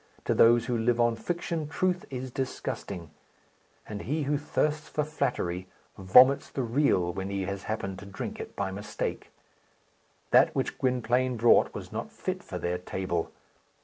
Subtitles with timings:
[0.25, 3.11] To those who live on fiction, truth is disgusting;
[3.87, 8.39] and he who thirsts for flattery vomits the real, when he has happened to drink
[8.39, 9.29] it by mistake.
[10.31, 13.31] That which Gwynplaine brought was not fit for their table.